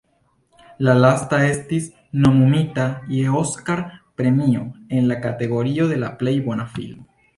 La 0.87 0.93
lasta 1.01 1.41
estis 1.49 1.89
nomumita 2.23 2.87
je 3.17 3.21
Oskar-premio 3.41 4.65
en 5.01 5.15
kategorio 5.27 5.91
de 5.93 6.01
la 6.07 6.11
plej 6.23 6.35
bona 6.49 6.67
filmo. 6.79 7.07